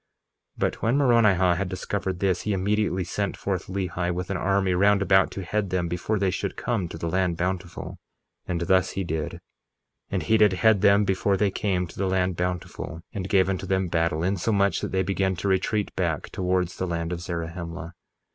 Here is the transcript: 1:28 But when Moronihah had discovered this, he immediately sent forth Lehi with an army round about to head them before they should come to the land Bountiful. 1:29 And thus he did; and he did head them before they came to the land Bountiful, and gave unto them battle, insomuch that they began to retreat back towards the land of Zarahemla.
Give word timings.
1:28 0.57 0.59
But 0.61 0.81
when 0.81 0.97
Moronihah 0.97 1.57
had 1.57 1.69
discovered 1.69 2.19
this, 2.21 2.41
he 2.41 2.53
immediately 2.53 3.03
sent 3.03 3.37
forth 3.37 3.67
Lehi 3.67 4.11
with 4.11 4.31
an 4.31 4.35
army 4.37 4.73
round 4.73 5.03
about 5.03 5.29
to 5.29 5.43
head 5.43 5.69
them 5.69 5.87
before 5.87 6.17
they 6.17 6.31
should 6.31 6.55
come 6.57 6.87
to 6.89 6.97
the 6.97 7.07
land 7.07 7.37
Bountiful. 7.37 7.99
1:29 8.47 8.47
And 8.47 8.61
thus 8.61 8.89
he 8.93 9.03
did; 9.03 9.39
and 10.09 10.23
he 10.23 10.37
did 10.37 10.53
head 10.53 10.81
them 10.81 11.03
before 11.05 11.37
they 11.37 11.51
came 11.51 11.85
to 11.85 11.97
the 11.99 12.07
land 12.07 12.35
Bountiful, 12.35 13.03
and 13.13 13.29
gave 13.29 13.47
unto 13.47 13.67
them 13.67 13.89
battle, 13.89 14.23
insomuch 14.23 14.81
that 14.81 14.91
they 14.91 15.03
began 15.03 15.35
to 15.35 15.47
retreat 15.47 15.95
back 15.95 16.31
towards 16.31 16.77
the 16.77 16.87
land 16.87 17.13
of 17.13 17.21
Zarahemla. 17.21 17.93